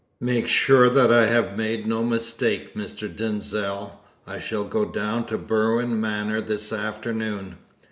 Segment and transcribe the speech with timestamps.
[0.19, 3.07] "Make sure that I have made no mistake, Mr.
[3.07, 3.99] Denzil.
[4.25, 7.57] I shall go down to Berwin Manor this afternoon.